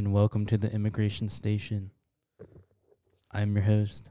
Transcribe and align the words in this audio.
and 0.00 0.14
welcome 0.14 0.46
to 0.46 0.56
the 0.56 0.72
immigration 0.72 1.28
station. 1.28 1.90
I'm 3.30 3.54
your 3.54 3.64
host, 3.64 4.10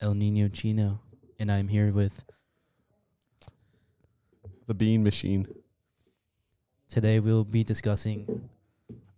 El 0.00 0.14
Nino 0.14 0.48
Chino, 0.48 1.02
and 1.38 1.52
I'm 1.52 1.68
here 1.68 1.92
with 1.92 2.24
The 4.66 4.74
Bean 4.74 5.04
Machine. 5.04 5.46
today 6.88 7.20
we'll 7.20 7.44
be 7.44 7.62
discussing 7.62 8.48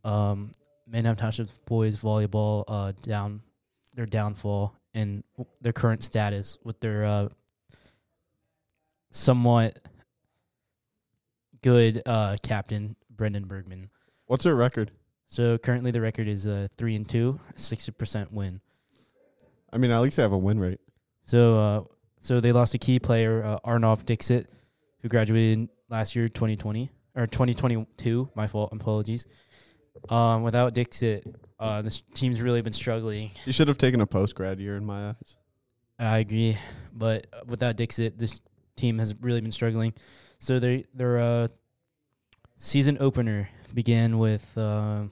um 0.05 0.53
Manheim 0.87 1.17
Township 1.17 1.49
boys 1.65 2.03
volleyball 2.03 2.65
uh 2.69 2.93
down 3.01 3.41
their 3.95 4.05
downfall 4.05 4.75
and 4.93 5.25
their 5.63 5.73
current 5.73 6.03
status 6.03 6.59
with 6.63 6.79
their 6.81 7.07
uh 7.07 7.29
somewhat 9.11 9.79
good 11.63 12.03
uh 12.05 12.37
captain 12.43 12.97
Brendan 13.09 13.47
Bergman. 13.47 13.89
What's 14.27 14.45
their 14.45 14.55
record? 14.55 14.91
So 15.33 15.57
currently 15.57 15.91
the 15.93 16.03
record 16.03 16.29
is 16.29 16.47
uh 16.47 16.69
three 16.77 16.95
and 16.95 17.09
two, 17.09 17.41
sixty 17.57 17.91
percent 17.91 18.35
win. 18.35 18.61
I 19.73 19.79
mean, 19.79 19.91
at 19.91 19.99
least 20.03 20.17
they 20.17 20.23
have 20.23 20.33
a 20.33 20.37
win 20.37 20.61
rate. 20.61 20.79
So 21.25 21.59
uh 21.59 21.85
so 22.21 22.39
they 22.39 22.53
lost 22.53 22.75
a 22.75 22.79
key 22.79 22.99
player, 22.99 23.43
uh, 23.43 23.59
Arnolf 23.65 24.05
Dixit, 24.05 24.53
who 25.01 25.09
graduated 25.09 25.71
last 25.89 26.15
year, 26.15 26.29
twenty 26.29 26.55
twenty 26.55 26.91
or 27.15 27.27
twenty 27.27 27.55
twenty 27.55 27.87
two. 27.97 28.29
My 28.35 28.47
fault. 28.47 28.75
Apologies. 28.75 29.25
Um, 30.11 30.43
without 30.43 30.75
Dixit, 30.75 31.25
uh, 31.59 31.81
this 31.81 32.03
team's 32.13 32.43
really 32.43 32.61
been 32.61 32.75
struggling. 32.75 33.31
He 33.47 33.53
should 33.53 33.69
have 33.69 33.79
taken 33.79 34.03
a 34.03 34.07
post 34.07 34.35
grad 34.35 34.61
year 34.61 34.77
in 34.77 34.85
my 34.85 35.09
eyes. 35.09 35.37
I 35.99 36.19
agree, 36.19 36.59
but 36.93 37.27
without 37.47 37.77
Dixit, 37.77 38.19
this 38.19 38.43
team 38.77 38.99
has 38.99 39.15
really 39.23 39.41
been 39.41 39.51
struggling. 39.51 39.95
So 40.39 40.59
they 40.59 40.85
their 40.93 41.19
uh, 41.19 41.49
season 42.59 42.99
opener 43.01 43.49
began 43.73 44.19
with 44.19 44.59
uh, 44.59 45.05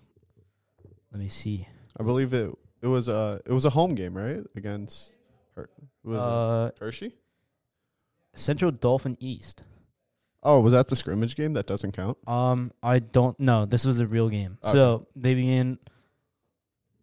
let 1.13 1.21
me 1.21 1.29
see, 1.29 1.67
I 1.99 2.03
believe 2.03 2.33
it. 2.33 2.51
It 2.83 2.87
was 2.87 3.09
a 3.09 3.41
it 3.45 3.53
was 3.53 3.65
a 3.65 3.71
home 3.71 3.95
game, 3.95 4.17
right? 4.17 4.41
Against 4.57 5.13
Her- 5.57 5.69
who 6.05 6.11
was 6.11 6.19
uh, 6.21 6.71
it? 6.75 6.79
Hershey. 6.81 7.15
Central 8.35 8.71
Dauphin 8.71 9.17
East. 9.21 9.63
Oh, 10.43 10.61
was 10.61 10.73
that 10.73 10.89
the 10.89 10.97
scrimmage 10.97 11.37
game? 11.37 11.53
That 11.53 11.67
doesn't 11.67 11.93
count. 11.93 12.17
Um, 12.27 12.73
I 12.83 13.01
don't 13.01 13.39
know. 13.39 13.67
This 13.67 13.85
was 13.85 14.01
a 14.01 14.07
real 14.07 14.29
game. 14.31 14.57
Okay. 14.65 14.73
So 14.73 15.07
they 15.15 15.35
began. 15.35 15.79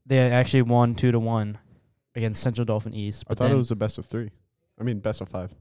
They 0.07 0.19
actually 0.19 0.63
won 0.63 0.95
two 0.95 1.11
to 1.11 1.19
one 1.19 1.59
against 2.15 2.41
Central 2.41 2.65
Dauphin 2.65 2.93
East. 2.93 3.25
I 3.27 3.29
But 3.29 3.37
thought 3.37 3.43
then, 3.45 3.55
it 3.55 3.57
was 3.59 3.69
the 3.69 3.75
best 3.75 3.97
of 3.97 4.05
three. 4.05 4.31
I 4.79 4.83
mean, 4.83 4.99
best 4.99 5.21
of 5.21 5.29
five. 5.29 5.53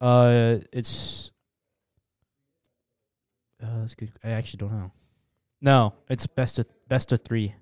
Uh, 0.00 0.56
it's. 0.72 1.30
Uh, 3.62 3.80
that's 3.80 3.94
good. 3.94 4.12
I 4.22 4.30
actually 4.30 4.58
don't 4.58 4.72
know. 4.72 4.92
No, 5.62 5.94
it's 6.10 6.26
best 6.26 6.58
of 6.58 6.68
best 6.88 7.12
of 7.12 7.22
three. 7.22 7.54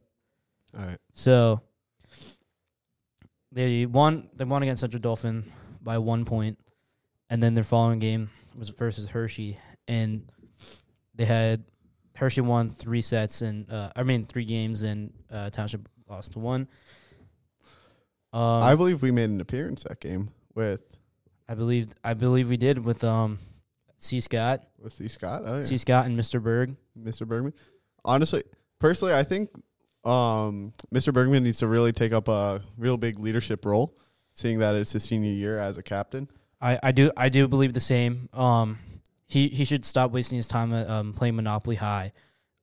All 0.77 0.84
right. 0.84 0.98
So 1.12 1.61
they 3.53 3.86
won. 3.86 4.28
They 4.34 4.44
won 4.44 4.62
against 4.62 4.80
Central 4.80 5.00
Dauphin 5.00 5.50
by 5.80 5.98
one 5.98 6.25
point, 6.25 6.58
and 7.30 7.42
then 7.42 7.55
their 7.55 7.64
following 7.64 7.98
game 7.98 8.30
was 8.58 8.70
versus 8.70 9.08
Hershey, 9.08 9.58
and 9.86 10.30
they 11.14 11.25
had 11.25 11.64
Hershey 12.17 12.41
won 12.41 12.70
three 12.70 13.02
sets 13.02 13.42
and 13.42 13.70
uh, 13.70 13.91
I 13.95 14.02
mean 14.02 14.25
three 14.25 14.45
games, 14.45 14.83
and 14.83 15.12
uh, 15.30 15.50
Township 15.50 15.89
lost 16.08 16.33
to 16.33 16.39
one. 16.39 16.69
Um, 18.33 18.62
I 18.62 18.75
believe 18.75 19.02
we 19.02 19.12
made 19.12 19.30
an 19.30 19.41
appearance 19.41 19.84
that 19.84 20.00
game 20.00 20.30
with 20.55 20.83
I 21.48 21.55
believe 21.55 21.91
I 22.02 22.14
believe 22.14 22.48
we 22.48 22.56
did 22.56 22.84
with 22.84 23.05
um 23.05 23.39
C 23.98 24.20
Scott, 24.20 24.64
with 24.83 24.92
C. 24.92 25.08
Scott. 25.08 25.42
Oh 25.45 25.56
yeah, 25.56 25.62
C 25.62 25.78
Scott 25.78 26.06
and 26.06 26.19
Mr. 26.19 26.42
Berg. 26.42 26.77
Mr. 26.98 27.27
Bergman. 27.27 27.55
Honestly, 28.05 28.42
personally, 28.80 29.14
I 29.14 29.23
think 29.23 29.51
um, 30.06 30.72
Mr. 30.92 31.12
Bergman 31.12 31.42
needs 31.44 31.58
to 31.58 31.66
really 31.66 31.92
take 31.92 32.12
up 32.12 32.28
a 32.28 32.62
real 32.76 32.96
big 32.96 33.18
leadership 33.18 33.64
role, 33.64 33.96
seeing 34.32 34.58
that 34.58 34.74
it's 34.74 34.92
his 34.92 35.04
senior 35.04 35.32
year 35.32 35.58
as 35.58 35.78
a 35.78 35.82
captain. 35.82 36.28
I, 36.60 36.78
I 36.82 36.92
do 36.92 37.10
I 37.16 37.28
do 37.28 37.46
believe 37.48 37.72
the 37.72 37.80
same. 37.80 38.28
Um, 38.32 38.78
he 39.26 39.48
he 39.48 39.64
should 39.64 39.84
stop 39.84 40.10
wasting 40.12 40.36
his 40.36 40.48
time 40.48 40.72
uh, 40.72 40.84
um 40.86 41.12
playing 41.12 41.36
Monopoly 41.36 41.76
High, 41.76 42.12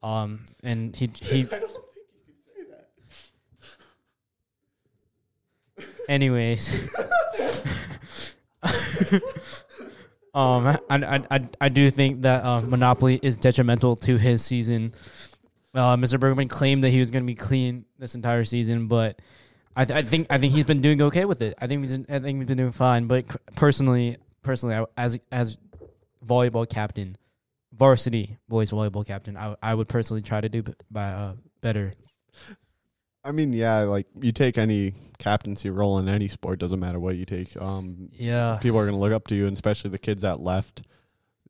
um, 0.02 0.46
and 0.62 0.94
he 0.96 1.10
he. 1.20 1.40
I 1.40 1.44
don't 1.44 1.50
think 1.50 1.84
he 2.26 2.32
can 2.32 2.36
say 2.46 2.64
that 5.76 6.08
Anyways, 6.08 6.88
um, 10.34 10.66
I, 10.66 10.78
I 10.90 11.22
I 11.30 11.48
I 11.60 11.68
do 11.68 11.90
think 11.90 12.22
that 12.22 12.44
uh, 12.44 12.60
Monopoly 12.62 13.20
is 13.22 13.36
detrimental 13.36 13.96
to 13.96 14.16
his 14.16 14.44
season. 14.44 14.94
Uh, 15.74 15.96
Mr. 15.96 16.20
Bergman 16.20 16.48
claimed 16.48 16.82
that 16.82 16.90
he 16.90 16.98
was 16.98 17.10
going 17.10 17.24
to 17.24 17.26
be 17.26 17.34
clean 17.34 17.86
this 17.98 18.14
entire 18.14 18.44
season, 18.44 18.88
but 18.88 19.20
I, 19.74 19.84
th- 19.86 19.96
I 19.96 20.02
think 20.02 20.26
I 20.30 20.36
think 20.38 20.52
he's 20.52 20.66
been 20.66 20.82
doing 20.82 21.00
okay 21.02 21.24
with 21.24 21.40
it. 21.40 21.54
I 21.58 21.66
think 21.66 21.84
he's 21.84 21.94
I 22.10 22.18
think 22.18 22.38
he's 22.38 22.48
been 22.48 22.58
doing 22.58 22.72
fine. 22.72 23.06
But 23.06 23.24
personally, 23.56 24.18
personally, 24.42 24.74
I, 24.74 24.84
as 24.98 25.18
as 25.30 25.56
volleyball 26.24 26.68
captain, 26.68 27.16
varsity 27.72 28.36
boys 28.48 28.70
volleyball 28.70 29.06
captain, 29.06 29.36
I 29.36 29.56
I 29.62 29.74
would 29.74 29.88
personally 29.88 30.20
try 30.22 30.42
to 30.42 30.48
do 30.50 30.62
b- 30.62 30.74
by 30.90 31.04
uh, 31.04 31.32
better. 31.62 31.94
I 33.24 33.32
mean, 33.32 33.52
yeah, 33.52 33.82
like 33.82 34.08
you 34.20 34.32
take 34.32 34.58
any 34.58 34.94
captaincy 35.18 35.70
role 35.70 35.98
in 35.98 36.08
any 36.08 36.28
sport, 36.28 36.58
doesn't 36.58 36.80
matter 36.80 36.98
what 36.98 37.16
you 37.16 37.24
take. 37.24 37.56
Um, 37.60 38.10
Yeah, 38.12 38.58
people 38.60 38.78
are 38.78 38.84
going 38.84 38.96
to 38.96 39.00
look 39.00 39.12
up 39.12 39.28
to 39.28 39.34
you, 39.34 39.46
and 39.46 39.54
especially 39.54 39.90
the 39.90 39.98
kids 39.98 40.22
that 40.22 40.40
left 40.40 40.82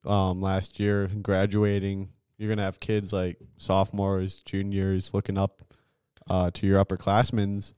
um, 0.04 0.40
last 0.42 0.78
year, 0.78 1.08
graduating. 1.22 2.10
You're 2.42 2.48
going 2.48 2.58
to 2.58 2.64
have 2.64 2.80
kids 2.80 3.12
like 3.12 3.38
sophomores, 3.56 4.38
juniors 4.40 5.14
looking 5.14 5.38
up 5.38 5.62
uh, 6.28 6.50
to 6.50 6.66
your 6.66 6.84
upperclassmen 6.84 7.72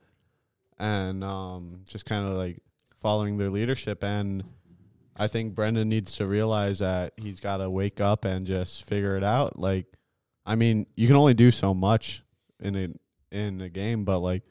and 0.79 1.23
um, 1.23 1.83
just 1.87 2.07
kind 2.07 2.27
of 2.27 2.33
like 2.33 2.63
following 3.03 3.37
their 3.37 3.51
leadership. 3.51 4.03
And 4.03 4.43
I 5.19 5.27
think 5.27 5.55
Brendan 5.55 5.91
needs 5.91 6.15
to 6.17 6.27
realize 6.27 6.79
that 6.79 7.13
he's 7.19 7.41
got 7.41 7.59
to 7.59 7.69
wake 7.69 8.01
up 8.01 8.25
and 8.25 8.47
just 8.47 8.85
figure 8.85 9.19
it 9.19 9.23
out. 9.23 9.59
Like, 9.59 9.85
I 10.47 10.55
mean, 10.55 10.87
you 10.97 11.09
can 11.09 11.17
only 11.17 11.35
do 11.35 11.51
so 11.51 11.75
much 11.75 12.23
in 12.59 12.75
a 12.75 12.89
in 13.31 13.61
a 13.61 13.69
game, 13.69 14.07
but 14.07 14.21
like, 14.21 14.45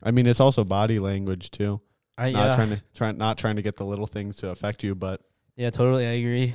I 0.00 0.12
mean, 0.12 0.28
it's 0.28 0.38
also 0.38 0.62
body 0.62 1.00
language 1.00 1.50
too 1.50 1.80
I 2.16 2.30
not 2.30 2.48
yeah 2.48 2.54
trying 2.54 2.70
to 2.70 2.82
try 2.94 3.12
not 3.12 3.38
trying 3.38 3.56
to 3.56 3.62
get 3.62 3.76
the 3.76 3.84
little 3.84 4.06
things 4.06 4.36
to 4.36 4.50
affect 4.50 4.84
you, 4.84 4.94
but 4.94 5.22
yeah 5.56 5.70
totally 5.70 6.06
I 6.06 6.12
agree. 6.12 6.54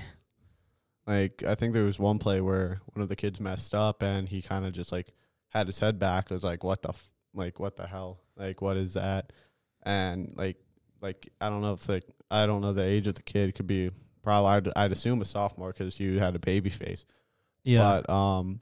Like 1.07 1.43
I 1.43 1.55
think 1.55 1.73
there 1.73 1.83
was 1.83 1.99
one 1.99 2.19
play 2.19 2.41
where 2.41 2.81
one 2.93 3.01
of 3.03 3.09
the 3.09 3.15
kids 3.15 3.39
messed 3.39 3.75
up 3.75 4.01
and 4.01 4.27
he 4.29 4.41
kind 4.41 4.65
of 4.65 4.73
just 4.73 4.91
like 4.91 5.13
had 5.49 5.67
his 5.67 5.79
head 5.79 5.99
back. 5.99 6.31
It 6.31 6.33
was 6.33 6.43
like 6.43 6.63
what 6.63 6.81
the 6.81 6.89
f- 6.89 7.09
like 7.33 7.59
what 7.59 7.75
the 7.75 7.87
hell 7.87 8.21
like 8.37 8.61
what 8.61 8.77
is 8.77 8.93
that? 8.93 9.31
And 9.83 10.33
like 10.35 10.57
like 11.01 11.29
I 11.39 11.49
don't 11.49 11.61
know 11.61 11.73
if 11.73 11.87
like 11.87 12.05
I 12.31 12.45
don't 12.45 12.61
know 12.61 12.73
the 12.73 12.83
age 12.83 13.07
of 13.07 13.15
the 13.15 13.23
kid 13.23 13.49
It 13.49 13.55
could 13.55 13.67
be 13.67 13.91
probably 14.23 14.49
I'd, 14.51 14.69
I'd 14.75 14.91
assume 14.91 15.21
a 15.21 15.25
sophomore 15.25 15.71
because 15.71 15.99
you 15.99 16.19
had 16.19 16.35
a 16.35 16.39
baby 16.39 16.69
face. 16.69 17.05
Yeah, 17.63 18.01
But 18.05 18.09
um, 18.13 18.61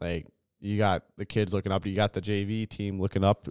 like 0.00 0.26
you 0.60 0.78
got 0.78 1.04
the 1.16 1.26
kids 1.26 1.52
looking 1.52 1.72
up, 1.72 1.86
you 1.86 1.94
got 1.94 2.12
the 2.12 2.20
JV 2.20 2.68
team 2.68 3.00
looking 3.00 3.24
up 3.24 3.48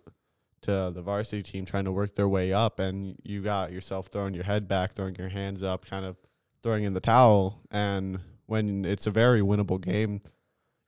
to 0.61 0.91
the 0.93 1.01
varsity 1.01 1.43
team 1.43 1.65
trying 1.65 1.85
to 1.85 1.91
work 1.91 2.15
their 2.15 2.27
way 2.27 2.51
up, 2.51 2.79
and 2.79 3.15
you 3.23 3.41
got 3.41 3.71
yourself 3.71 4.07
throwing 4.07 4.33
your 4.33 4.43
head 4.43 4.67
back, 4.67 4.93
throwing 4.93 5.15
your 5.15 5.29
hands 5.29 5.63
up, 5.63 5.85
kind 5.85 6.05
of 6.05 6.17
throwing 6.65 6.83
in 6.83 6.95
the 6.95 6.99
towel. 6.99 7.61
And 7.69 8.19
when 8.47 8.85
it's 8.85 9.05
a 9.05 9.11
very 9.11 9.41
winnable 9.41 9.79
game, 9.79 10.21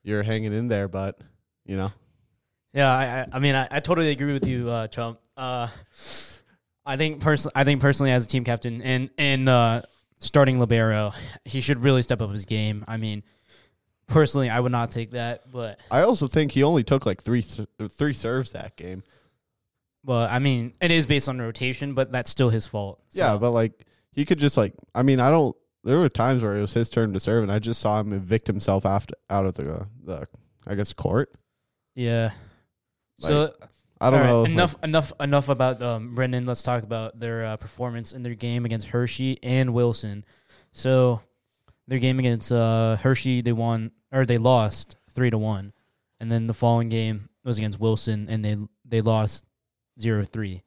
you're 0.02 0.24
hanging 0.24 0.52
in 0.52 0.66
there, 0.66 0.88
but 0.88 1.20
you 1.64 1.76
know, 1.76 1.92
Yeah, 2.72 2.90
I, 2.90 3.26
I, 3.32 3.38
mean, 3.38 3.54
I, 3.54 3.68
I 3.70 3.78
totally 3.78 4.10
agree 4.10 4.32
with 4.32 4.44
you, 4.44 4.68
uh, 4.68 4.88
Trump. 4.88 5.20
Uh, 5.36 5.68
I 6.84 6.96
think 6.96 7.20
personally, 7.20 7.52
I 7.54 7.62
think 7.62 7.80
personally, 7.80 8.10
as 8.10 8.24
a 8.24 8.28
team 8.28 8.42
captain 8.42 8.82
and 8.82 9.10
and 9.18 9.48
uh, 9.48 9.82
starting 10.18 10.58
libero, 10.58 11.12
he 11.44 11.60
should 11.60 11.84
really 11.84 12.02
step 12.02 12.20
up 12.20 12.32
his 12.32 12.44
game. 12.44 12.84
I 12.88 12.96
mean, 12.96 13.22
personally, 14.08 14.50
I 14.50 14.58
would 14.58 14.72
not 14.72 14.90
take 14.90 15.12
that, 15.12 15.52
but 15.52 15.78
I 15.92 16.00
also 16.00 16.26
think 16.26 16.52
he 16.52 16.64
only 16.64 16.82
took 16.82 17.06
like 17.06 17.22
three 17.22 17.42
three 17.42 18.14
serves 18.14 18.50
that 18.52 18.74
game. 18.76 19.04
well, 20.02 20.26
I 20.28 20.40
mean, 20.40 20.72
it 20.80 20.90
is 20.90 21.06
based 21.06 21.28
on 21.28 21.38
rotation, 21.38 21.94
but 21.94 22.10
that's 22.10 22.30
still 22.30 22.48
his 22.48 22.66
fault. 22.66 23.00
Yeah, 23.10 23.36
but 23.36 23.52
like 23.52 23.86
he 24.12 24.24
could 24.24 24.38
just 24.38 24.56
like 24.56 24.72
I 24.92 25.02
mean 25.02 25.20
I 25.20 25.30
don't. 25.30 25.54
There 25.84 25.98
were 25.98 26.08
times 26.08 26.42
where 26.42 26.56
it 26.56 26.60
was 26.60 26.74
his 26.74 26.88
turn 26.88 27.12
to 27.12 27.20
serve, 27.20 27.42
and 27.42 27.52
I 27.52 27.58
just 27.58 27.80
saw 27.80 28.00
him 28.00 28.12
evict 28.12 28.46
himself 28.46 28.84
after 28.84 29.14
out 29.30 29.46
of 29.46 29.54
the 29.54 29.86
the 30.04 30.28
I 30.66 30.74
guess 30.74 30.92
court. 30.92 31.32
yeah. 31.94 32.30
So 33.20 33.52
I 34.00 34.10
don't 34.10 34.20
right, 34.20 34.26
know. 34.26 34.42
like- 34.42 34.50
Enough, 34.52 34.76
enough, 34.84 35.12
enough 35.18 35.48
about 35.48 35.82
um, 35.82 36.14
Brendan. 36.14 36.46
Let's 36.46 36.62
talk 36.62 36.84
about 36.84 37.18
their 37.18 37.44
uh, 37.44 37.56
performance 37.56 38.12
in 38.12 38.22
their 38.22 38.34
game 38.34 38.64
against 38.64 38.88
Hershey 38.88 39.38
and 39.42 39.74
Wilson. 39.74 40.24
So, 40.72 41.20
their 41.88 41.98
game 41.98 42.20
against 42.20 42.52
uh, 42.52 42.94
Hershey, 42.96 43.40
they 43.40 43.52
won 43.52 43.90
or 44.12 44.24
they 44.24 44.38
lost 44.38 44.94
three 45.14 45.30
to 45.30 45.38
one, 45.38 45.72
and 46.20 46.30
then 46.30 46.46
the 46.46 46.54
following 46.54 46.88
game 46.88 47.28
was 47.44 47.58
against 47.58 47.80
Wilson, 47.80 48.28
and 48.28 48.44
they 48.44 48.56
they 48.84 49.00
lost 49.00 49.44
0-3, 49.98 50.62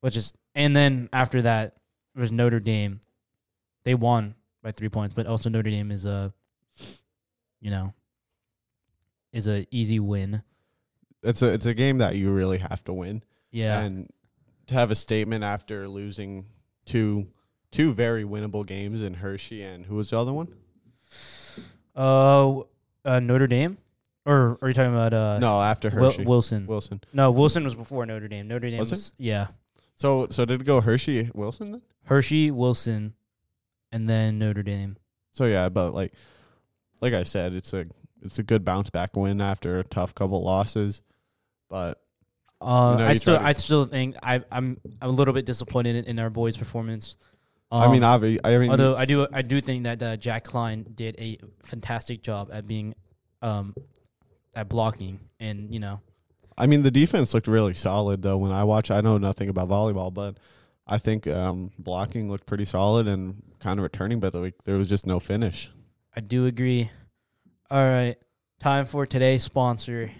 which 0.00 0.16
is 0.16 0.32
and 0.54 0.74
then 0.74 1.08
after 1.12 1.42
that 1.42 1.76
it 2.14 2.20
was 2.20 2.32
Notre 2.32 2.60
Dame. 2.60 3.00
They 3.84 3.94
won 3.94 4.34
by 4.62 4.72
three 4.72 4.88
points, 4.88 5.14
but 5.14 5.26
also 5.26 5.50
Notre 5.50 5.70
Dame 5.70 5.90
is 5.90 6.04
a, 6.04 6.32
you 7.60 7.70
know, 7.70 7.92
is 9.32 9.48
a 9.48 9.66
easy 9.70 9.98
win. 10.00 10.42
it's 11.22 11.42
a 11.42 11.52
it's 11.52 11.66
a 11.66 11.74
game 11.74 11.98
that 11.98 12.16
you 12.16 12.30
really 12.30 12.58
have 12.58 12.82
to 12.84 12.92
win. 12.92 13.22
Yeah. 13.50 13.80
And 13.80 14.08
to 14.68 14.74
have 14.74 14.90
a 14.90 14.94
statement 14.94 15.44
after 15.44 15.88
losing 15.88 16.46
two 16.86 17.26
two 17.70 17.92
very 17.92 18.24
winnable 18.24 18.64
games 18.66 19.02
in 19.02 19.14
Hershey 19.14 19.62
and 19.62 19.86
who 19.86 19.96
was 19.96 20.10
the 20.10 20.18
other 20.18 20.32
one? 20.32 20.48
uh, 21.96 22.60
uh, 23.04 23.20
Notre 23.20 23.46
Dame, 23.46 23.78
or 24.24 24.58
are 24.62 24.68
you 24.68 24.74
talking 24.74 24.92
about 24.94 25.12
uh? 25.14 25.38
no, 25.38 25.60
after 25.60 25.90
Wil- 25.90 26.10
Hershey. 26.10 26.24
Wilson. 26.24 26.66
Wilson. 26.66 27.00
No, 27.12 27.30
Wilson 27.30 27.64
was 27.64 27.74
before 27.74 28.06
Notre 28.06 28.28
Dame. 28.28 28.48
Notre 28.48 28.70
Dame 28.70 28.78
Was 28.78 28.90
was, 28.90 29.12
yeah. 29.18 29.48
So 29.96 30.28
so 30.30 30.44
did 30.44 30.60
it 30.60 30.64
go 30.64 30.80
Hershey 30.80 31.30
Wilson 31.34 31.72
then? 31.72 31.82
Hershey, 32.04 32.50
Wilson, 32.50 33.14
and 33.92 34.08
then 34.08 34.38
Notre 34.38 34.62
Dame. 34.62 34.96
So 35.32 35.44
yeah, 35.46 35.68
but 35.68 35.94
like 35.94 36.12
like 37.00 37.12
I 37.14 37.22
said, 37.22 37.54
it's 37.54 37.72
a 37.72 37.86
it's 38.22 38.38
a 38.38 38.42
good 38.42 38.64
bounce 38.64 38.90
back 38.90 39.16
win 39.16 39.40
after 39.40 39.78
a 39.78 39.84
tough 39.84 40.14
couple 40.14 40.42
losses. 40.42 41.02
But 41.68 41.98
Uh, 42.60 42.92
You 42.92 42.98
know, 42.98 43.08
I 43.10 43.14
still, 43.14 43.38
to- 43.38 43.44
I 43.44 43.52
still 43.54 43.84
think 43.86 44.14
I, 44.22 44.36
I'm, 44.52 44.78
I'm 45.00 45.08
a 45.08 45.08
little 45.08 45.34
bit 45.34 45.44
disappointed 45.46 45.96
in, 45.96 46.04
in 46.04 46.18
our 46.20 46.30
boys' 46.30 46.56
performance. 46.56 47.16
I 47.72 47.90
mean, 47.90 48.04
Um, 48.04 48.20
obvi- 48.20 48.38
I 48.44 48.56
mean, 48.58 48.70
although 48.70 48.94
I 48.94 49.04
do, 49.06 49.26
I 49.32 49.42
do 49.42 49.60
think 49.60 49.84
that 49.84 50.00
uh, 50.02 50.16
Jack 50.16 50.44
Klein 50.44 50.86
did 50.94 51.16
a 51.18 51.38
fantastic 51.64 52.22
job 52.22 52.50
at 52.52 52.68
being, 52.68 52.94
um, 53.40 53.74
at 54.54 54.68
blocking, 54.68 55.18
and 55.40 55.72
you 55.72 55.80
know, 55.80 56.00
I 56.58 56.66
mean, 56.66 56.82
the 56.82 56.90
defense 56.90 57.32
looked 57.34 57.48
really 57.48 57.72
solid 57.74 58.20
though. 58.22 58.36
When 58.36 58.52
I 58.52 58.62
watch, 58.64 58.90
I 58.90 59.00
know 59.00 59.16
nothing 59.18 59.48
about 59.48 59.68
volleyball, 59.70 60.12
but 60.12 60.36
I 60.86 60.98
think 60.98 61.26
um, 61.26 61.70
blocking 61.78 62.30
looked 62.30 62.46
pretty 62.46 62.64
solid 62.64 63.06
and 63.06 63.42
kind 63.60 63.78
of 63.78 63.84
returning, 63.84 64.20
but 64.20 64.34
like 64.34 64.54
there 64.64 64.76
was 64.76 64.88
just 64.88 65.06
no 65.06 65.20
finish. 65.20 65.70
I 66.14 66.20
do 66.20 66.46
agree. 66.46 66.90
All 67.70 67.84
right, 67.84 68.16
time 68.60 68.84
for 68.84 69.06
today's 69.06 69.42
sponsor. 69.42 70.10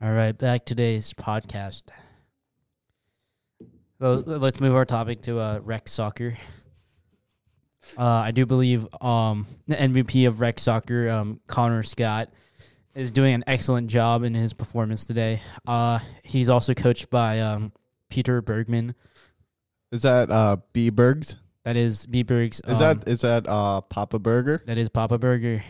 All 0.00 0.12
right, 0.12 0.36
back 0.38 0.64
today's 0.64 1.12
podcast. 1.12 1.90
So 4.02 4.14
let's 4.26 4.60
move 4.60 4.74
our 4.74 4.84
topic 4.84 5.22
to 5.22 5.38
uh, 5.38 5.60
rec 5.62 5.86
soccer. 5.86 6.36
Uh, 7.96 8.04
I 8.04 8.32
do 8.32 8.46
believe 8.46 8.84
um, 9.00 9.46
the 9.68 9.76
MVP 9.76 10.26
of 10.26 10.40
rec 10.40 10.58
soccer, 10.58 11.08
um, 11.08 11.38
Connor 11.46 11.84
Scott, 11.84 12.28
is 12.96 13.12
doing 13.12 13.32
an 13.32 13.44
excellent 13.46 13.86
job 13.86 14.24
in 14.24 14.34
his 14.34 14.54
performance 14.54 15.04
today. 15.04 15.40
Uh, 15.68 16.00
he's 16.24 16.48
also 16.48 16.74
coached 16.74 17.10
by 17.10 17.38
um, 17.38 17.70
Peter 18.10 18.42
Bergman. 18.42 18.96
Is 19.92 20.02
that 20.02 20.32
uh 20.32 20.56
B 20.72 20.90
Bergs? 20.90 21.36
That 21.62 21.76
is 21.76 22.04
B 22.04 22.24
Berg's. 22.24 22.60
Is 22.66 22.80
um, 22.82 22.98
that 22.98 23.08
is 23.08 23.20
that 23.20 23.46
uh 23.48 23.82
Papa 23.82 24.18
Burger? 24.18 24.64
that 24.66 24.78
is 24.78 24.88
Papa 24.88 25.16
Burger? 25.16 25.62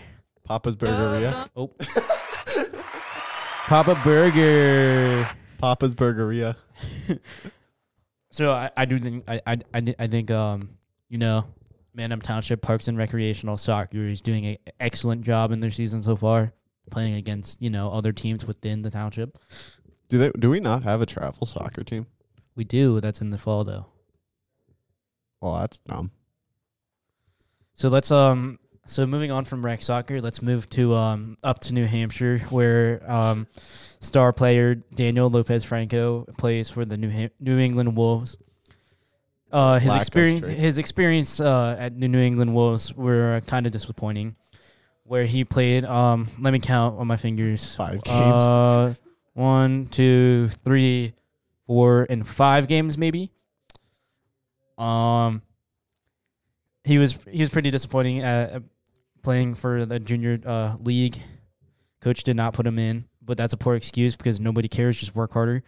Papa's 0.42 0.74
Burgeria? 0.74 1.50
Oh, 1.54 1.70
Papa 3.66 4.00
Burger. 4.02 5.28
Papa's 5.58 5.94
Burgeria. 5.94 6.56
So 8.32 8.50
I, 8.50 8.70
I 8.76 8.84
do 8.86 8.98
think 8.98 9.24
I, 9.28 9.40
I 9.46 9.58
I 9.98 10.06
think 10.06 10.30
um 10.30 10.70
you 11.08 11.18
know 11.18 11.44
Manheim 11.94 12.22
Township 12.22 12.62
Parks 12.62 12.88
and 12.88 12.96
Recreational 12.96 13.58
Soccer 13.58 14.08
is 14.08 14.22
doing 14.22 14.46
an 14.46 14.56
excellent 14.80 15.22
job 15.22 15.52
in 15.52 15.60
their 15.60 15.70
season 15.70 16.02
so 16.02 16.16
far, 16.16 16.54
playing 16.90 17.14
against 17.14 17.60
you 17.60 17.68
know 17.68 17.92
other 17.92 18.12
teams 18.12 18.46
within 18.46 18.82
the 18.82 18.90
township. 18.90 19.38
Do 20.08 20.16
they 20.18 20.30
do 20.30 20.48
we 20.48 20.60
not 20.60 20.82
have 20.82 21.02
a 21.02 21.06
travel 21.06 21.46
soccer 21.46 21.84
team? 21.84 22.06
We 22.56 22.64
do. 22.64 23.00
That's 23.00 23.20
in 23.20 23.30
the 23.30 23.38
fall 23.38 23.64
though. 23.64 23.86
Well, 25.42 25.60
that's 25.60 25.78
dumb. 25.80 26.10
So 27.74 27.90
let's 27.90 28.10
um 28.10 28.58
so 28.84 29.06
moving 29.06 29.30
on 29.30 29.44
from 29.44 29.64
rec 29.64 29.82
soccer, 29.82 30.20
let's 30.20 30.42
move 30.42 30.68
to 30.70 30.94
um 30.94 31.36
up 31.42 31.60
to 31.60 31.74
New 31.74 31.86
Hampshire 31.86 32.38
where 32.50 33.02
um 33.10 33.46
star 34.00 34.32
player 34.32 34.74
Daniel 34.74 35.30
Lopez 35.30 35.64
Franco 35.64 36.24
plays 36.36 36.68
for 36.70 36.84
the 36.84 36.96
New 36.96 37.08
Ham- 37.08 37.30
New 37.40 37.58
England 37.58 37.96
Wolves. 37.96 38.36
Uh, 39.52 39.78
his 39.78 39.94
experience 39.94 40.46
his 40.46 40.78
experience 40.78 41.38
uh, 41.38 41.76
at 41.78 42.00
the 42.00 42.08
New 42.08 42.20
England 42.20 42.54
Wolves 42.54 42.94
were 42.94 43.42
kind 43.46 43.66
of 43.66 43.72
disappointing. 43.72 44.36
Where 45.04 45.24
he 45.26 45.44
played, 45.44 45.84
um, 45.84 46.28
let 46.40 46.52
me 46.52 46.58
count 46.58 46.98
on 46.98 47.06
my 47.06 47.16
fingers. 47.16 47.74
Five 47.74 48.02
games. 48.02 48.44
Uh, 48.44 48.94
one, 49.34 49.86
two, 49.90 50.48
three, 50.64 51.12
four, 51.66 52.06
and 52.08 52.26
five 52.26 52.66
games 52.66 52.96
maybe. 52.96 53.30
Um, 54.78 55.42
he 56.84 56.96
was 56.98 57.18
he 57.30 57.40
was 57.40 57.50
pretty 57.50 57.70
disappointing 57.70 58.20
at, 58.20 58.50
at 58.52 58.62
playing 59.22 59.54
for 59.54 59.84
the 59.86 60.00
junior 60.00 60.38
uh, 60.44 60.76
league. 60.80 61.18
Coach 62.00 62.24
did 62.24 62.36
not 62.36 62.52
put 62.52 62.66
him 62.66 62.78
in, 62.78 63.04
but 63.22 63.36
that's 63.36 63.52
a 63.52 63.56
poor 63.56 63.76
excuse 63.76 64.16
because 64.16 64.40
nobody 64.40 64.68
cares. 64.68 64.98
Just 64.98 65.14
work 65.14 65.32
harder. 65.32 65.62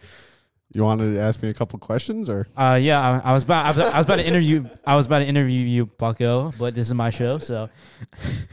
You 0.73 0.83
wanted 0.83 1.13
to 1.13 1.19
ask 1.19 1.41
me 1.41 1.49
a 1.49 1.53
couple 1.53 1.79
questions 1.79 2.29
or 2.29 2.47
Uh, 2.57 2.77
yeah, 2.81 2.99
I, 2.99 3.29
I 3.29 3.33
was 3.33 3.43
about 3.43 3.65
I 3.65 3.67
was, 3.69 3.77
I 3.79 3.97
was 3.97 4.05
about 4.05 4.15
to 4.17 4.27
interview 4.27 4.67
I 4.85 4.95
was 4.97 5.05
about 5.05 5.19
to 5.19 5.25
interview 5.25 5.61
you, 5.61 5.85
Bucko, 5.85 6.51
but 6.59 6.73
this 6.75 6.87
is 6.87 6.93
my 6.93 7.11
show, 7.11 7.37
so. 7.37 7.69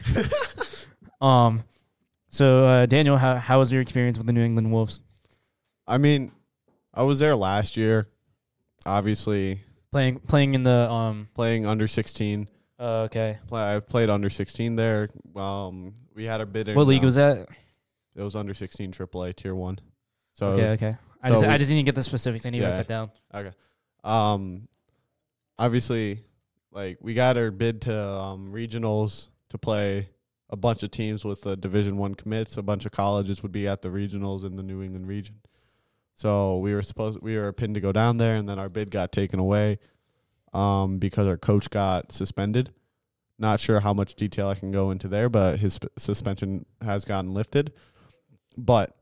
um, 1.21 1.63
so 2.29 2.63
uh, 2.65 2.85
Daniel, 2.85 3.17
how 3.17 3.35
how 3.35 3.59
was 3.59 3.71
your 3.71 3.81
experience 3.81 4.17
with 4.17 4.27
the 4.27 4.33
New 4.33 4.43
England 4.43 4.71
Wolves? 4.71 4.99
I 5.85 5.97
mean, 5.97 6.31
I 6.93 7.03
was 7.03 7.19
there 7.19 7.35
last 7.35 7.75
year. 7.75 8.07
Obviously, 8.85 9.61
Playing 9.91 10.19
playing 10.19 10.55
in 10.55 10.63
the 10.63 10.89
um. 10.89 11.27
playing 11.33 11.65
under 11.65 11.87
16. 11.87 12.47
Uh, 12.79 13.03
okay. 13.03 13.37
Play, 13.47 13.75
I 13.75 13.79
played 13.79 14.09
under 14.09 14.29
16 14.29 14.75
there. 14.75 15.09
Um, 15.35 15.93
we 16.15 16.25
had 16.25 16.41
a 16.41 16.45
bid. 16.45 16.69
in, 16.69 16.75
What 16.75 16.87
league 16.87 17.03
uh, 17.03 17.05
was 17.05 17.15
that? 17.15 17.47
It 18.15 18.21
was 18.21 18.35
under 18.35 18.53
16 18.53 18.91
AAA 18.91 19.35
Tier 19.35 19.55
1. 19.55 19.79
So 20.33 20.47
Okay, 20.47 20.69
okay. 20.71 20.97
I 21.21 21.29
so 21.29 21.35
just 21.35 21.45
I 21.45 21.57
just 21.57 21.69
need 21.69 21.77
to 21.77 21.83
get 21.83 21.95
the 21.95 22.03
specifics. 22.03 22.45
I 22.45 22.49
need 22.49 22.59
to 22.59 22.63
Yeah. 22.65 22.69
write 22.71 22.77
that 22.77 22.87
down. 22.87 23.11
Okay. 23.33 23.51
Um, 24.03 24.67
obviously, 25.57 26.23
like 26.71 26.97
we 27.01 27.13
got 27.13 27.37
our 27.37 27.51
bid 27.51 27.81
to 27.83 27.97
um, 27.97 28.51
regionals 28.51 29.29
to 29.49 29.57
play 29.57 30.09
a 30.49 30.55
bunch 30.55 30.83
of 30.83 30.91
teams 30.91 31.23
with 31.23 31.41
the 31.41 31.55
Division 31.55 31.97
One 31.97 32.15
commits. 32.15 32.57
A 32.57 32.61
bunch 32.61 32.85
of 32.85 32.91
colleges 32.91 33.41
would 33.43 33.51
be 33.51 33.67
at 33.67 33.81
the 33.81 33.89
regionals 33.89 34.43
in 34.43 34.55
the 34.55 34.63
New 34.63 34.81
England 34.83 35.07
region. 35.07 35.35
So 36.15 36.57
we 36.57 36.73
were 36.73 36.83
supposed 36.83 37.19
we 37.21 37.37
were 37.37 37.51
pinned 37.53 37.75
to 37.75 37.81
go 37.81 37.91
down 37.91 38.17
there, 38.17 38.35
and 38.35 38.47
then 38.49 38.59
our 38.59 38.69
bid 38.69 38.91
got 38.91 39.11
taken 39.11 39.39
away 39.39 39.79
um, 40.53 40.97
because 40.99 41.27
our 41.27 41.37
coach 41.37 41.69
got 41.69 42.11
suspended. 42.11 42.71
Not 43.39 43.59
sure 43.59 43.79
how 43.79 43.93
much 43.93 44.15
detail 44.15 44.49
I 44.49 44.55
can 44.55 44.71
go 44.71 44.91
into 44.91 45.07
there, 45.07 45.27
but 45.27 45.59
his 45.59 45.75
sp- 45.81 45.91
suspension 45.97 46.65
has 46.81 47.03
gotten 47.03 47.33
lifted. 47.33 47.73
But 48.55 48.95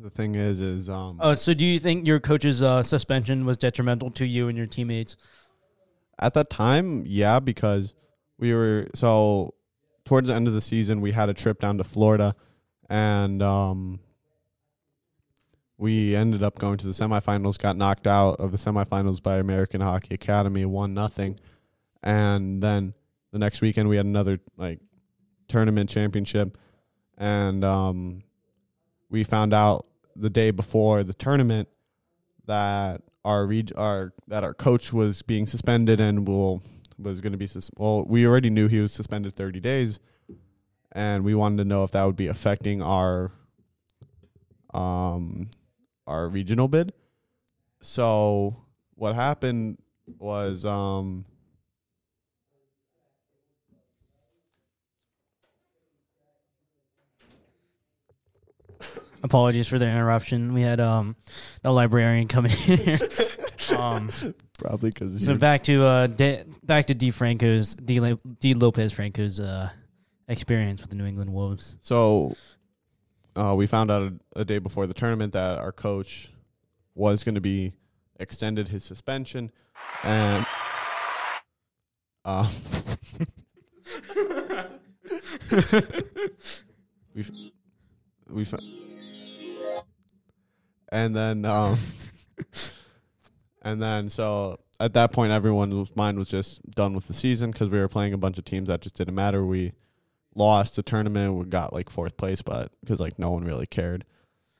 the 0.00 0.10
thing 0.10 0.34
is, 0.34 0.60
is 0.60 0.90
um, 0.90 1.18
Uh, 1.20 1.34
so 1.34 1.54
do 1.54 1.64
you 1.64 1.78
think 1.78 2.06
your 2.06 2.20
coach's 2.20 2.62
uh, 2.62 2.82
suspension 2.82 3.44
was 3.44 3.56
detrimental 3.56 4.10
to 4.12 4.26
you 4.26 4.48
and 4.48 4.56
your 4.56 4.66
teammates? 4.66 5.16
At 6.18 6.34
that 6.34 6.50
time, 6.50 7.04
yeah, 7.06 7.40
because 7.40 7.94
we 8.38 8.52
were 8.54 8.88
so 8.94 9.54
towards 10.04 10.28
the 10.28 10.34
end 10.34 10.48
of 10.48 10.54
the 10.54 10.60
season, 10.60 11.00
we 11.00 11.12
had 11.12 11.28
a 11.28 11.34
trip 11.34 11.60
down 11.60 11.78
to 11.78 11.84
Florida, 11.84 12.34
and 12.88 13.42
um, 13.42 14.00
we 15.80 16.14
ended 16.14 16.42
up 16.42 16.58
going 16.58 16.76
to 16.76 16.86
the 16.86 16.92
semifinals. 16.92 17.58
Got 17.58 17.74
knocked 17.74 18.06
out 18.06 18.38
of 18.38 18.52
the 18.52 18.58
semifinals 18.58 19.22
by 19.22 19.38
American 19.38 19.80
Hockey 19.80 20.14
Academy, 20.14 20.66
one 20.66 20.92
nothing, 20.92 21.40
and 22.02 22.62
then 22.62 22.92
the 23.32 23.38
next 23.38 23.62
weekend 23.62 23.88
we 23.88 23.96
had 23.96 24.04
another 24.04 24.40
like 24.58 24.80
tournament 25.48 25.88
championship, 25.88 26.58
and 27.16 27.64
um, 27.64 28.22
we 29.08 29.24
found 29.24 29.54
out 29.54 29.86
the 30.14 30.28
day 30.28 30.50
before 30.50 31.02
the 31.02 31.14
tournament 31.14 31.66
that 32.44 33.00
our 33.24 33.46
reg- 33.46 33.72
our 33.74 34.12
that 34.28 34.44
our 34.44 34.52
coach 34.52 34.92
was 34.92 35.22
being 35.22 35.46
suspended 35.46 35.98
and 35.98 36.28
will 36.28 36.62
was 36.98 37.22
going 37.22 37.32
to 37.32 37.38
be 37.38 37.46
sus- 37.46 37.70
well 37.78 38.04
we 38.04 38.26
already 38.26 38.50
knew 38.50 38.68
he 38.68 38.80
was 38.80 38.92
suspended 38.92 39.34
30 39.34 39.60
days 39.60 39.98
and 40.92 41.24
we 41.24 41.34
wanted 41.34 41.56
to 41.56 41.64
know 41.64 41.84
if 41.84 41.92
that 41.92 42.04
would 42.04 42.16
be 42.16 42.26
affecting 42.26 42.82
our 42.82 43.30
um 44.74 45.48
our 46.10 46.28
regional 46.28 46.68
bid. 46.68 46.92
So 47.80 48.64
what 48.94 49.14
happened 49.14 49.78
was 50.18 50.64
um 50.64 51.24
Apologies 59.22 59.68
for 59.68 59.78
the 59.78 59.86
interruption. 59.86 60.54
We 60.54 60.62
had 60.62 60.80
um 60.80 61.14
the 61.62 61.70
librarian 61.70 62.26
coming 62.26 62.52
in 62.52 62.78
here. 62.78 62.98
um, 63.78 64.08
probably 64.58 64.90
because 64.90 65.24
so 65.24 65.36
back 65.36 65.62
to 65.64 65.84
uh 65.84 66.06
De, 66.06 66.44
back 66.64 66.86
to 66.86 66.94
D 66.94 67.10
Franco's 67.10 67.74
D, 67.74 68.00
La- 68.00 68.16
D 68.40 68.54
Lopez 68.54 68.92
Franco's 68.92 69.38
uh 69.38 69.68
experience 70.26 70.80
with 70.80 70.90
the 70.90 70.96
New 70.96 71.04
England 71.04 71.32
Wolves. 71.32 71.76
So 71.82 72.34
uh, 73.36 73.54
we 73.56 73.66
found 73.66 73.90
out 73.90 74.02
a, 74.02 74.40
a 74.40 74.44
day 74.44 74.58
before 74.58 74.86
the 74.86 74.94
tournament 74.94 75.32
that 75.32 75.58
our 75.58 75.72
coach 75.72 76.30
was 76.94 77.24
going 77.24 77.34
to 77.34 77.40
be 77.40 77.72
extended 78.18 78.68
his 78.68 78.84
suspension, 78.84 79.50
and 80.02 80.46
um, 82.24 82.46
we 87.14 87.24
we 88.30 88.44
fo- 88.44 88.58
and 90.92 91.16
then 91.16 91.44
um, 91.44 91.78
and 93.62 93.82
then 93.82 94.10
so 94.10 94.58
at 94.78 94.94
that 94.94 95.12
point 95.12 95.32
everyone's 95.32 95.94
mind 95.96 96.18
was 96.18 96.28
just 96.28 96.60
done 96.70 96.94
with 96.94 97.06
the 97.06 97.14
season 97.14 97.50
because 97.50 97.68
we 97.68 97.78
were 97.78 97.88
playing 97.88 98.12
a 98.12 98.18
bunch 98.18 98.38
of 98.38 98.44
teams 98.44 98.68
that 98.68 98.80
just 98.80 98.96
didn't 98.96 99.14
matter. 99.14 99.44
We 99.44 99.72
lost 100.34 100.76
the 100.76 100.82
tournament. 100.82 101.34
We 101.34 101.44
got 101.46 101.72
like 101.72 101.90
fourth 101.90 102.16
place, 102.16 102.42
but 102.42 102.72
because 102.80 103.00
like 103.00 103.18
no 103.18 103.30
one 103.30 103.44
really 103.44 103.66
cared. 103.66 104.04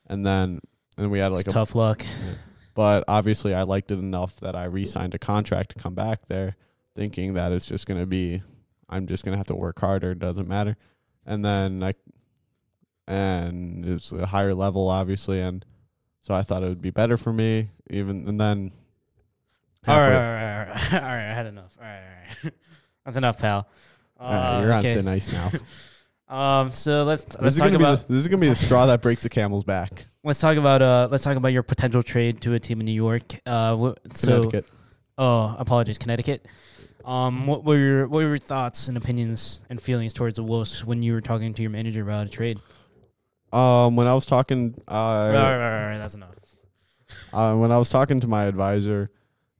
And 0.07 0.25
then 0.25 0.59
and 0.97 1.11
we 1.11 1.19
had 1.19 1.31
like 1.31 1.47
a 1.47 1.49
tough 1.49 1.75
luck. 1.75 2.05
but 2.73 3.03
obviously 3.07 3.53
I 3.53 3.63
liked 3.63 3.91
it 3.91 3.99
enough 3.99 4.39
that 4.41 4.55
I 4.55 4.65
re-signed 4.65 5.15
a 5.15 5.19
contract 5.19 5.75
to 5.75 5.81
come 5.81 5.93
back 5.93 6.27
there, 6.27 6.55
thinking 6.95 7.33
that 7.35 7.51
it's 7.51 7.65
just 7.65 7.85
gonna 7.85 8.05
be 8.05 8.41
I'm 8.89 9.07
just 9.07 9.23
gonna 9.23 9.37
have 9.37 9.47
to 9.47 9.55
work 9.55 9.79
harder. 9.79 10.11
It 10.11 10.19
doesn't 10.19 10.47
matter. 10.47 10.77
And 11.25 11.43
then 11.45 11.79
like 11.79 11.97
and 13.07 13.85
it's 13.85 14.11
a 14.11 14.25
higher 14.27 14.53
level 14.53 14.87
obviously 14.87 15.41
and 15.41 15.65
so 16.21 16.33
I 16.33 16.43
thought 16.43 16.63
it 16.63 16.69
would 16.69 16.81
be 16.81 16.91
better 16.91 17.17
for 17.17 17.33
me 17.33 17.69
even 17.89 18.27
and 18.27 18.39
then 18.39 18.71
All 19.87 19.97
right, 19.97 20.13
all 20.13 20.19
right, 20.19 20.67
all 20.67 20.73
right, 20.73 20.93
all 20.93 20.99
right. 20.99 21.29
I 21.29 21.33
had 21.33 21.47
enough. 21.47 21.77
All 21.79 21.87
right, 21.87 21.97
all 21.97 22.39
right. 22.43 22.53
That's 23.05 23.17
enough, 23.17 23.39
pal. 23.39 23.67
Uh, 24.21 24.23
right, 24.29 24.61
you're 24.61 24.73
on 24.73 24.79
okay. 24.79 24.93
thin 24.93 25.07
ice 25.07 25.31
now. 25.33 25.51
Um, 26.31 26.71
so 26.71 27.03
let's 27.03 27.25
let's 27.41 27.57
talk 27.57 27.73
about 27.73 28.07
the, 28.07 28.13
this 28.13 28.21
is 28.21 28.29
gonna 28.29 28.39
be 28.39 28.47
the 28.47 28.55
straw 28.55 28.85
that 28.85 29.01
breaks 29.01 29.21
the 29.21 29.27
camel's 29.27 29.65
back. 29.65 30.05
let's 30.23 30.39
talk 30.39 30.55
about 30.55 30.81
uh 30.81 31.09
let's 31.11 31.25
talk 31.25 31.35
about 31.35 31.49
your 31.49 31.61
potential 31.61 32.01
trade 32.01 32.39
to 32.43 32.53
a 32.53 32.59
team 32.59 32.79
in 32.79 32.85
New 32.85 32.93
York. 32.93 33.23
Uh, 33.45 33.75
wh- 33.75 33.93
so 34.13 34.43
Connecticut. 34.43 34.65
oh, 35.17 35.53
apologies, 35.59 35.97
Connecticut. 35.97 36.45
Um, 37.03 37.47
what 37.47 37.65
were 37.65 37.77
your 37.77 38.07
what 38.07 38.19
were 38.23 38.29
your 38.29 38.37
thoughts 38.37 38.87
and 38.87 38.95
opinions 38.95 39.59
and 39.69 39.81
feelings 39.81 40.13
towards 40.13 40.37
the 40.37 40.43
Wolves 40.43 40.85
when 40.85 41.03
you 41.03 41.11
were 41.11 41.19
talking 41.21 41.53
to 41.53 41.61
your 41.61 41.71
manager 41.71 42.01
about 42.01 42.27
a 42.27 42.29
trade? 42.29 42.59
Um, 43.51 43.97
when 43.97 44.07
I 44.07 44.13
was 44.13 44.25
talking, 44.25 44.75
uh, 44.87 44.91
all 44.91 45.27
right, 45.27 45.35
all 45.35 45.43
right, 45.51 45.81
all 45.81 45.87
right, 45.89 45.97
that's 45.97 46.15
enough. 46.15 46.35
uh, 47.33 47.55
when 47.57 47.73
I 47.73 47.77
was 47.77 47.89
talking 47.89 48.21
to 48.21 48.27
my 48.27 48.45
advisor, 48.45 49.11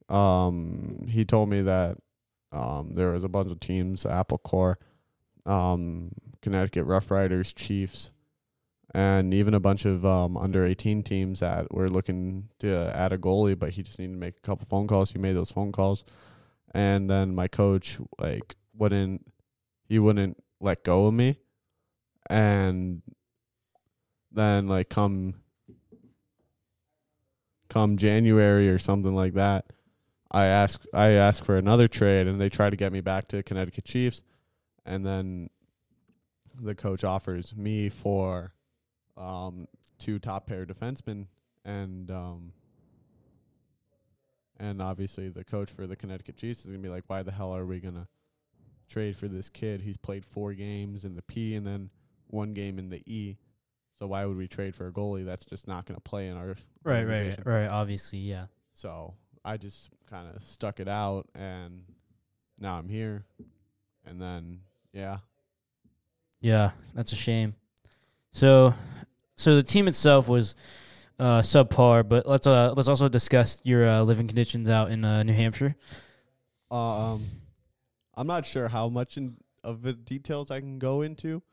um, 0.08 1.06
he 1.10 1.26
told 1.26 1.50
me 1.50 1.64
that 1.64 1.98
um, 2.52 2.94
there 2.96 3.12
was 3.12 3.24
a 3.24 3.30
bunch 3.30 3.52
of 3.52 3.60
teams, 3.60 4.06
Apple 4.06 4.38
Core, 4.38 4.78
um, 5.46 6.12
Connecticut 6.42 6.86
Rough 6.86 7.10
Riders, 7.12 7.54
Chiefs, 7.54 8.12
and 8.94 9.34
even 9.34 9.54
a 9.54 9.60
bunch 9.60 9.86
of 9.86 10.06
um, 10.06 10.36
under 10.36 10.66
18 10.66 11.04
teams 11.04 11.40
that 11.40 11.74
were 11.74 11.90
looking 11.90 12.50
to 12.60 12.92
add 12.94 13.14
a 13.14 13.18
goalie, 13.18 13.58
but 13.58 13.72
he 13.72 13.84
just 13.84 14.00
needed 14.00 14.14
to 14.14 14.20
make 14.20 14.38
a 14.38 14.42
couple 14.42 14.66
phone 14.66 14.88
calls. 14.88 15.12
He 15.12 15.20
made 15.20 15.36
those 15.36 15.52
phone 15.52 15.72
calls, 15.72 16.04
and 16.74 17.10
then 17.10 17.34
my 17.34 17.48
coach 17.48 18.00
like 18.20 18.56
wouldn't 18.76 19.26
he 19.88 20.00
wouldn't 20.00 20.42
let 20.60 20.84
go 20.84 21.08
of 21.08 21.14
me, 21.14 21.38
and 22.30 23.02
then 24.32 24.68
like 24.68 24.90
come 24.90 25.36
come 27.70 27.96
January 27.96 28.70
or 28.70 28.78
something 28.78 29.16
like 29.16 29.36
that, 29.36 29.66
I 30.32 30.46
ask 30.46 30.82
I 30.94 31.10
ask 31.10 31.44
for 31.44 31.58
another 31.58 31.88
trade 31.88 32.28
and 32.28 32.40
they 32.40 32.50
try 32.50 32.70
to 32.70 32.76
get 32.76 32.94
me 32.94 33.02
back 33.02 33.28
to 33.30 33.44
Connecticut 33.44 33.86
Chiefs 33.86 34.24
and 34.86 35.06
then 35.06 35.50
the 36.60 36.74
coach 36.76 37.04
offers 37.04 37.56
me 37.56 37.90
for 37.90 38.54
um 39.18 39.68
two 40.00 40.20
top 40.20 40.48
pair 40.48 40.66
defensemen 40.66 41.28
and 41.66 42.10
um 42.10 42.54
and 44.58 44.82
obviously 44.82 45.28
the 45.28 45.44
coach 45.44 45.72
for 45.72 45.88
the 45.88 45.96
Connecticut 45.96 46.38
Chiefs 46.38 46.60
is 46.60 46.68
gonna 46.68 46.78
be 46.78 46.90
like, 46.90 47.04
Why 47.08 47.24
the 47.24 47.32
hell 47.32 47.56
are 47.56 47.66
we 47.66 47.80
gonna 47.80 48.08
trade 48.88 49.18
for 49.18 49.28
this 49.28 49.50
kid? 49.50 49.82
He's 49.82 49.98
played 49.98 50.24
four 50.24 50.54
games 50.54 51.04
in 51.04 51.16
the 51.16 51.24
P 51.24 51.56
and 51.56 51.66
then 51.66 51.90
one 52.28 52.54
game 52.54 52.80
in 52.80 52.90
the 52.90 53.02
E. 53.12 53.38
So 54.00 54.08
why 54.08 54.26
would 54.26 54.38
we 54.38 54.48
trade 54.48 54.76
for 54.76 54.88
a 54.88 54.92
goalie 54.92 55.26
that's 55.26 55.46
just 55.46 55.68
not 55.68 55.86
gonna 55.86 56.00
play 56.00 56.28
in 56.28 56.38
our 56.38 56.56
Right, 56.84 57.06
right, 57.06 57.38
right. 57.46 57.68
Obviously, 57.68 58.20
yeah. 58.20 58.46
So 58.74 59.16
I 59.44 59.58
just 59.58 59.90
kind 60.10 60.28
of 60.34 60.44
stuck 60.44 60.80
it 60.80 60.88
out, 60.88 61.28
and 61.36 61.84
now 62.60 62.78
I'm 62.78 62.90
here. 62.90 63.26
And 64.06 64.22
then, 64.22 64.62
yeah, 64.94 65.18
Yeah, 66.40 66.72
that's 66.96 67.12
a 67.12 67.16
shame. 67.16 67.56
So, 68.32 68.74
so 69.36 69.56
the 69.56 69.64
team 69.64 69.88
itself 69.88 70.28
was 70.28 70.56
uh, 71.20 71.42
subpar, 71.42 72.08
but 72.08 72.28
let's 72.28 72.48
uh, 72.48 72.74
let's 72.76 72.88
also 72.88 73.08
discuss 73.08 73.62
your 73.64 73.88
uh, 73.88 74.02
living 74.02 74.28
conditions 74.28 74.70
out 74.70 74.90
in 74.90 75.06
uh, 75.06 75.22
New 75.24 75.34
Hampshire. 75.34 75.76
um, 76.72 77.26
I'm 78.16 78.28
not 78.28 78.46
sure 78.46 78.68
how 78.68 78.90
much 78.90 79.18
in, 79.18 79.38
of 79.64 79.84
the 79.84 79.94
details 79.94 80.50
I 80.50 80.60
can 80.60 80.80
go 80.80 81.02
into, 81.02 81.44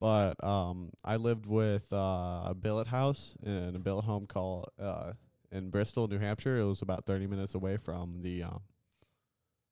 but 0.00 0.42
um, 0.44 0.90
I 1.04 1.16
lived 1.16 1.46
with 1.46 1.92
uh, 1.92 2.44
a 2.46 2.54
billet 2.54 2.86
house 2.86 3.36
in 3.42 3.74
a 3.74 3.78
billet 3.78 4.04
home 4.04 4.26
called 4.26 4.70
uh, 4.80 5.12
in 5.56 5.70
Bristol, 5.70 6.06
New 6.08 6.18
Hampshire. 6.18 6.58
It 6.58 6.64
was 6.64 6.82
about 6.82 7.06
30 7.06 7.26
minutes 7.26 7.54
away 7.54 7.76
from 7.76 8.20
the 8.22 8.42
um, 8.44 8.60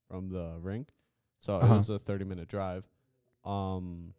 from 0.09 0.29
the 0.31 0.57
rink, 0.61 0.88
so 1.41 1.57
Uh-huh. 1.57 1.75
it 1.75 1.79
was 1.79 1.91
a 1.91 1.99
30 1.99 2.25
minute 2.25 2.49
drive. 2.49 2.85
Um, 3.45 4.14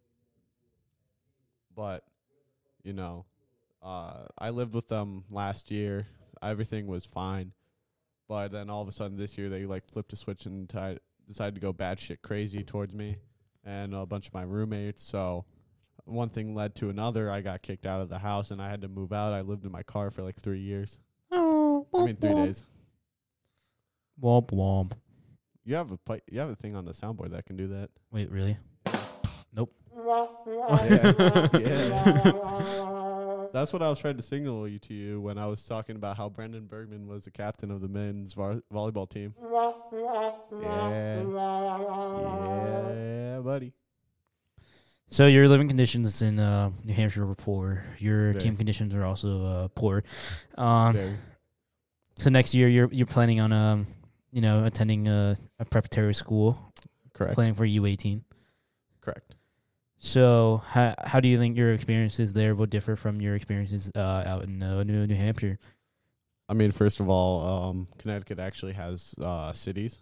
but 1.74 2.04
you 2.82 2.92
know, 2.92 3.26
uh, 3.82 4.24
I 4.38 4.50
lived 4.50 4.74
with 4.74 4.88
them 4.88 5.24
last 5.30 5.70
year. 5.70 6.06
Everything 6.42 6.86
was 6.86 7.04
fine, 7.06 7.52
but 8.28 8.48
then 8.52 8.70
all 8.70 8.82
of 8.82 8.88
a 8.88 8.92
sudden 8.92 9.16
this 9.16 9.36
year 9.38 9.48
they 9.48 9.64
like 9.66 9.88
flipped 9.90 10.12
a 10.12 10.16
switch 10.16 10.46
and 10.46 10.68
ti- 10.68 10.98
decided 11.26 11.54
to 11.54 11.60
go 11.60 11.72
bad 11.72 11.98
shit 11.98 12.22
crazy 12.22 12.62
towards 12.62 12.94
me 12.94 13.16
and 13.64 13.94
a 13.94 14.06
bunch 14.06 14.28
of 14.28 14.34
my 14.34 14.42
roommates. 14.42 15.02
So 15.02 15.44
one 16.04 16.28
thing 16.28 16.54
led 16.54 16.74
to 16.76 16.88
another. 16.90 17.30
I 17.30 17.40
got 17.40 17.62
kicked 17.62 17.86
out 17.86 18.00
of 18.00 18.08
the 18.08 18.18
house 18.18 18.50
and 18.52 18.62
I 18.62 18.68
had 18.70 18.82
to 18.82 18.88
move 18.88 19.12
out. 19.12 19.32
I 19.32 19.40
lived 19.40 19.64
in 19.64 19.72
my 19.72 19.82
car 19.82 20.10
for 20.10 20.22
like 20.22 20.36
three 20.36 20.60
years. 20.60 20.98
I 22.00 22.04
mean, 22.04 22.16
three 22.16 22.34
days. 22.34 22.64
Womp 24.22 24.50
womp. 24.50 24.92
You 25.64 25.74
have 25.74 25.90
a 25.90 25.96
pi- 25.98 26.22
you 26.30 26.40
have 26.40 26.50
a 26.50 26.54
thing 26.54 26.74
on 26.76 26.84
the 26.84 26.92
soundboard 26.92 27.30
that 27.30 27.44
can 27.46 27.56
do 27.56 27.68
that. 27.68 27.90
Wait, 28.12 28.30
really? 28.30 28.56
Nope. 29.52 29.72
Yeah. 29.96 31.48
Yeah. 31.58 33.48
That's 33.52 33.72
what 33.72 33.82
I 33.82 33.88
was 33.88 33.98
trying 33.98 34.16
to 34.16 34.22
signal 34.22 34.68
you 34.68 34.78
to 34.80 34.94
you 34.94 35.20
when 35.20 35.38
I 35.38 35.46
was 35.46 35.64
talking 35.64 35.96
about 35.96 36.16
how 36.16 36.28
Brandon 36.28 36.66
Bergman 36.66 37.06
was 37.06 37.24
the 37.24 37.30
captain 37.30 37.70
of 37.70 37.80
the 37.80 37.88
men's 37.88 38.34
var- 38.34 38.62
volleyball 38.72 39.08
team. 39.08 39.34
Yeah. 40.62 41.22
Yeah, 43.34 43.40
buddy. 43.40 43.72
So 45.08 45.26
your 45.26 45.48
living 45.48 45.68
conditions 45.68 46.20
in 46.20 46.38
uh, 46.38 46.70
New 46.84 46.92
Hampshire 46.92 47.24
were 47.24 47.34
poor. 47.34 47.84
Your 47.98 48.32
Very. 48.32 48.40
team 48.40 48.56
conditions 48.56 48.94
are 48.94 49.04
also 49.04 49.46
uh, 49.46 49.68
poor. 49.68 50.02
Um, 50.58 50.92
Very. 50.92 51.16
So 52.18 52.30
next 52.30 52.54
year 52.54 52.68
you're 52.68 52.88
you're 52.92 53.06
planning 53.06 53.40
on 53.40 53.52
um 53.52 53.86
you 54.32 54.40
know 54.40 54.64
attending 54.64 55.08
a, 55.08 55.36
a 55.58 55.64
preparatory 55.64 56.14
school, 56.14 56.72
Correct. 57.12 57.34
playing 57.34 57.54
for 57.54 57.64
U 57.64 57.86
eighteen. 57.86 58.24
Correct. 59.00 59.34
So 59.98 60.62
how 60.66 60.94
how 61.04 61.20
do 61.20 61.28
you 61.28 61.38
think 61.38 61.56
your 61.56 61.72
experiences 61.72 62.32
there 62.32 62.54
will 62.54 62.66
differ 62.66 62.96
from 62.96 63.20
your 63.20 63.34
experiences 63.34 63.90
uh, 63.94 64.24
out 64.26 64.44
in 64.44 64.62
uh, 64.62 64.82
New 64.82 65.06
New 65.06 65.14
Hampshire? 65.14 65.58
I 66.48 66.54
mean, 66.54 66.70
first 66.70 67.00
of 67.00 67.08
all, 67.08 67.46
um, 67.46 67.88
Connecticut 67.98 68.38
actually 68.38 68.74
has 68.74 69.14
uh, 69.20 69.52
cities 69.52 69.98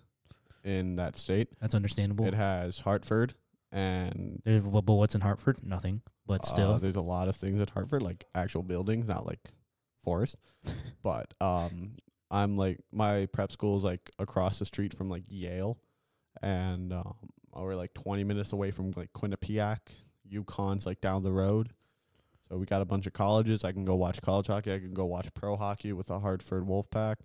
in 0.62 0.97
that 0.97 1.16
state. 1.16 1.49
That's 1.61 1.75
understandable. 1.75 2.26
It 2.26 2.35
has 2.35 2.80
Hartford, 2.80 3.35
and 3.73 4.42
There's, 4.44 4.62
but 4.62 4.83
but 4.83 4.94
what's 4.94 5.14
in 5.14 5.21
Hartford? 5.21 5.59
Nothing. 5.62 6.02
But 6.26 6.42
uh, 6.42 6.47
still, 6.47 6.78
there's 6.78 6.97
a 6.97 7.02
lot 7.02 7.28
of 7.28 7.37
things 7.37 7.61
at 7.61 7.71
Hartford, 7.71 8.02
like 8.02 8.25
actual 8.35 8.62
buildings, 8.62 9.09
not 9.09 9.26
like 9.26 9.40
forest. 10.02 10.37
but 11.02 11.33
um, 11.40 11.92
I'm 12.31 12.57
like 12.57 12.78
my 12.93 13.26
prep 13.26 13.52
school 13.52 13.76
is 13.76 13.85
like 13.85 14.11
across 14.19 14.59
the 14.59 14.64
street 14.64 14.95
from 14.95 15.09
like 15.09 15.25
Yale, 15.28 15.78
and 16.43 16.93
um, 16.93 17.14
we're 17.54 17.75
like 17.75 17.95
20 17.95 18.25
minutes 18.25 18.52
away 18.52 18.71
from 18.71 18.93
like 18.97 19.12
Quinnipiac. 19.12 19.78
UConn's 20.31 20.87
like 20.87 21.00
down 21.00 21.23
the 21.23 21.33
road, 21.33 21.73
so 22.49 22.57
we 22.57 22.66
got 22.66 22.83
a 22.83 22.87
bunch 22.87 23.07
of 23.07 23.12
colleges. 23.12 23.64
I 23.64 23.73
can 23.73 23.85
go 23.85 23.95
watch 23.95 24.21
college 24.23 24.47
hockey. 24.47 24.73
I 24.73 24.78
can 24.78 24.95
go 24.95 25.04
watch 25.04 25.33
pro 25.35 25.57
hockey 25.57 25.93
with 25.93 26.09
the 26.09 26.19
Hartford 26.19 26.66
Wolfpack. 26.66 27.16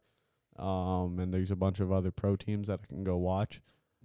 Um, 0.58 1.20
and 1.20 1.34
there's 1.34 1.52
a 1.52 1.56
bunch 1.56 1.80
of 1.80 1.92
other 1.92 2.12
pro 2.12 2.36
teams 2.36 2.68
that 2.68 2.82
I 2.84 2.86
can 2.86 3.04
go 3.04 3.18
watch. 3.18 3.62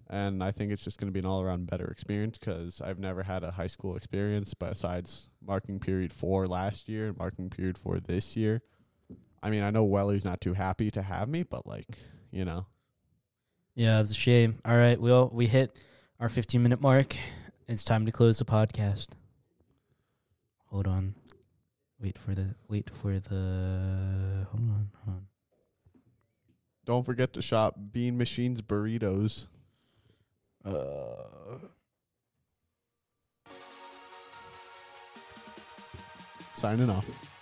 And 0.08 0.44
I 0.44 0.52
think 0.52 0.70
it's 0.70 0.84
just 0.84 0.98
going 1.00 1.08
to 1.08 1.12
be 1.12 1.20
an 1.20 1.26
all 1.26 1.42
around 1.42 1.66
better 1.66 1.86
experience 1.86 2.38
because 2.38 2.80
I've 2.80 2.98
never 2.98 3.22
had 3.22 3.42
a 3.42 3.52
high 3.52 3.66
school 3.66 3.96
experience 3.96 4.54
besides 4.54 5.28
marking 5.44 5.80
period 5.80 6.12
four 6.12 6.46
last 6.46 6.88
year 6.88 7.08
and 7.08 7.16
marking 7.16 7.48
period 7.48 7.78
four 7.78 7.98
this 7.98 8.36
year. 8.36 8.62
I 9.44 9.50
mean, 9.50 9.62
I 9.62 9.68
know 9.68 9.84
Welly's 9.84 10.24
not 10.24 10.40
too 10.40 10.54
happy 10.54 10.90
to 10.92 11.02
have 11.02 11.28
me, 11.28 11.42
but 11.42 11.66
like, 11.66 11.86
you 12.30 12.46
know, 12.46 12.64
Yeah, 13.74 14.00
it's 14.00 14.10
a 14.10 14.14
shame. 14.14 14.58
All 14.64 14.74
right, 14.74 14.98
we 14.98 15.10
all, 15.10 15.30
we 15.34 15.46
hit 15.48 15.78
our 16.18 16.30
15 16.30 16.62
minute 16.62 16.80
mark. 16.80 17.14
It's 17.68 17.84
time 17.84 18.06
to 18.06 18.12
close 18.12 18.38
the 18.38 18.46
podcast. 18.46 19.08
Hold 20.70 20.86
on. 20.86 21.14
Wait 22.00 22.16
for 22.16 22.34
the 22.34 22.54
wait 22.68 22.88
for 22.90 23.18
the 23.18 24.46
hold 24.50 24.62
on, 24.70 24.90
hold 25.04 25.16
on. 25.16 25.26
don't 26.86 27.04
forget 27.04 27.34
to 27.34 27.42
shop 27.42 27.76
Bean 27.92 28.16
Machines 28.16 28.62
burritos. 28.62 29.46
Uh 30.64 31.58
Signing 36.56 36.88
off. 36.88 37.33